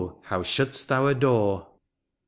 [0.29, 1.67] how should'st thou adore!